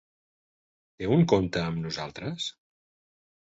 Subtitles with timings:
[1.01, 2.51] Té un compte amb nosaltres?